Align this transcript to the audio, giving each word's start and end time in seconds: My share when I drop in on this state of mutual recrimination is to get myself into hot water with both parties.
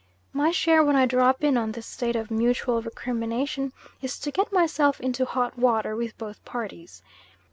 My 0.33 0.49
share 0.49 0.83
when 0.83 0.95
I 0.95 1.05
drop 1.05 1.43
in 1.43 1.57
on 1.57 1.73
this 1.73 1.85
state 1.85 2.15
of 2.15 2.31
mutual 2.31 2.81
recrimination 2.81 3.71
is 4.01 4.17
to 4.21 4.31
get 4.31 4.51
myself 4.51 4.99
into 4.99 5.25
hot 5.25 5.59
water 5.59 5.95
with 5.95 6.17
both 6.17 6.43
parties. 6.43 7.03